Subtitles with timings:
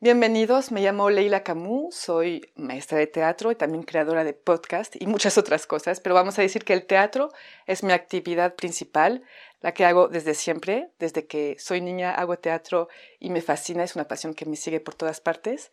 [0.00, 5.08] Bienvenidos, me llamo Leila Camus, soy maestra de teatro y también creadora de podcast y
[5.08, 7.32] muchas otras cosas, pero vamos a decir que el teatro
[7.66, 9.24] es mi actividad principal,
[9.60, 12.86] la que hago desde siempre, desde que soy niña hago teatro
[13.18, 15.72] y me fascina, es una pasión que me sigue por todas partes.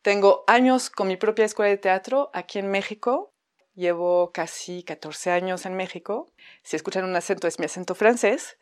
[0.00, 3.34] Tengo años con mi propia escuela de teatro aquí en México,
[3.74, 8.56] llevo casi 14 años en México, si escuchan un acento es mi acento francés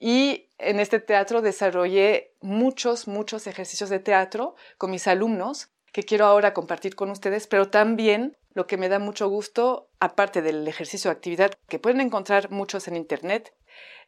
[0.00, 6.24] y en este teatro desarrollé muchos, muchos ejercicios de teatro con mis alumnos que quiero
[6.24, 11.10] ahora compartir con ustedes, pero también lo que me da mucho gusto, aparte del ejercicio
[11.10, 13.54] de actividad que pueden encontrar muchos en Internet,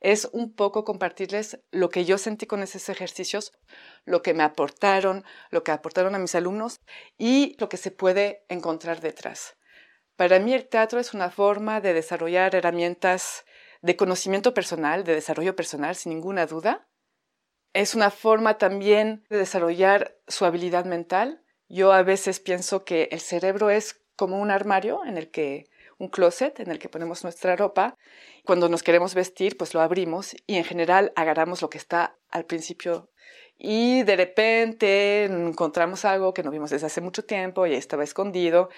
[0.00, 3.52] es un poco compartirles lo que yo sentí con esos ejercicios,
[4.04, 6.80] lo que me aportaron, lo que aportaron a mis alumnos
[7.16, 9.56] y lo que se puede encontrar detrás.
[10.16, 13.44] Para mí el teatro es una forma de desarrollar herramientas
[13.84, 16.88] de conocimiento personal, de desarrollo personal, sin ninguna duda.
[17.74, 21.44] Es una forma también de desarrollar su habilidad mental.
[21.68, 25.66] Yo a veces pienso que el cerebro es como un armario en el que
[25.98, 27.98] un closet en el que ponemos nuestra ropa.
[28.46, 32.46] Cuando nos queremos vestir, pues lo abrimos y en general agarramos lo que está al
[32.46, 33.10] principio
[33.58, 38.70] y de repente encontramos algo que no vimos desde hace mucho tiempo y estaba escondido.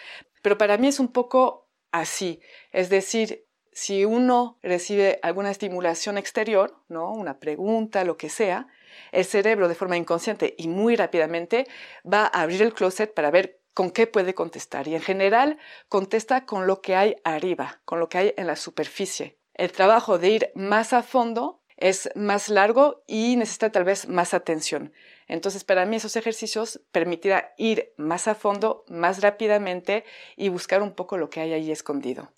[0.42, 2.40] Pero para mí es un poco así,
[2.72, 3.45] es decir,
[3.76, 7.12] si uno recibe alguna estimulación exterior, ¿no?
[7.12, 8.68] una pregunta, lo que sea,
[9.12, 11.66] el cerebro de forma inconsciente y muy rápidamente
[12.10, 14.88] va a abrir el closet para ver con qué puede contestar.
[14.88, 15.58] Y en general
[15.90, 19.36] contesta con lo que hay arriba, con lo que hay en la superficie.
[19.52, 24.32] El trabajo de ir más a fondo es más largo y necesita tal vez más
[24.32, 24.94] atención.
[25.28, 30.04] Entonces, para mí esos ejercicios permitirá ir más a fondo, más rápidamente
[30.34, 32.32] y buscar un poco lo que hay ahí escondido.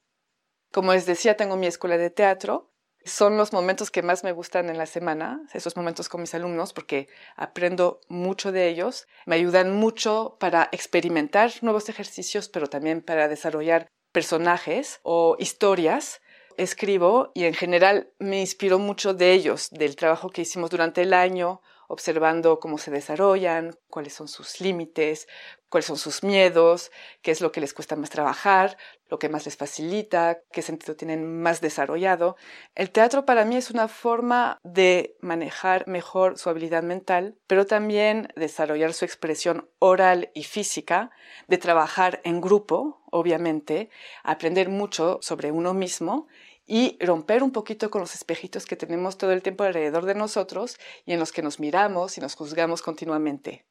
[0.72, 2.70] Como les decía, tengo mi escuela de teatro.
[3.04, 6.74] Son los momentos que más me gustan en la semana, esos momentos con mis alumnos,
[6.74, 9.06] porque aprendo mucho de ellos.
[9.24, 16.20] Me ayudan mucho para experimentar nuevos ejercicios, pero también para desarrollar personajes o historias.
[16.58, 21.14] Escribo y en general me inspiro mucho de ellos, del trabajo que hicimos durante el
[21.14, 25.28] año, observando cómo se desarrollan, cuáles son sus límites,
[25.68, 26.90] cuáles son sus miedos,
[27.22, 28.76] qué es lo que les cuesta más trabajar,
[29.08, 32.36] lo que más les facilita, qué sentido tienen más desarrollado.
[32.74, 38.28] El teatro para mí es una forma de manejar mejor su habilidad mental, pero también
[38.36, 41.10] desarrollar su expresión oral y física,
[41.46, 43.90] de trabajar en grupo, obviamente,
[44.22, 46.26] aprender mucho sobre uno mismo
[46.66, 50.78] y romper un poquito con los espejitos que tenemos todo el tiempo alrededor de nosotros
[51.06, 53.64] y en los que nos miramos y nos juzgamos continuamente.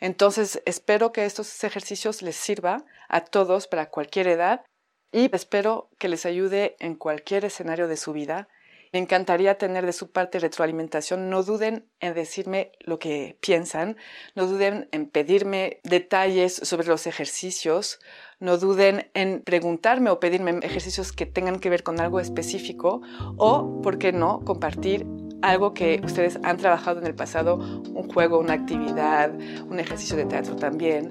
[0.00, 4.64] Entonces, espero que estos ejercicios les sirva a todos para cualquier edad
[5.12, 8.48] y espero que les ayude en cualquier escenario de su vida.
[8.92, 11.30] Me encantaría tener de su parte retroalimentación.
[11.30, 13.96] No duden en decirme lo que piensan,
[14.34, 18.00] no duden en pedirme detalles sobre los ejercicios,
[18.40, 23.00] no duden en preguntarme o pedirme ejercicios que tengan que ver con algo específico
[23.36, 25.06] o, ¿por qué no?, compartir
[25.42, 29.32] algo que ustedes han trabajado en el pasado, un juego, una actividad,
[29.68, 31.08] un ejercicio de teatro también,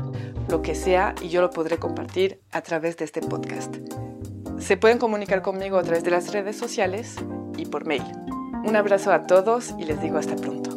[0.47, 3.75] lo que sea, y yo lo podré compartir a través de este podcast.
[4.57, 7.15] Se pueden comunicar conmigo a través de las redes sociales
[7.57, 8.03] y por mail.
[8.65, 10.68] Un abrazo a todos y les digo hasta pronto.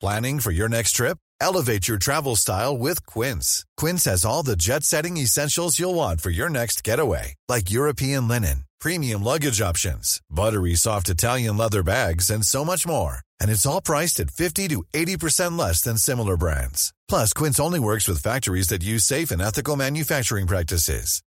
[0.00, 1.18] Planning for your next trip?
[1.42, 3.66] Elevate your travel style with Quince.
[3.76, 8.26] Quince has all the jet setting essentials you'll want for your next getaway, like European
[8.26, 13.18] linen, premium luggage options, buttery soft Italian leather bags, and so much more.
[13.40, 16.94] And it's all priced at 50 to 80% less than similar brands.
[17.06, 21.22] Plus, Quince only works with factories that use safe and ethical manufacturing practices.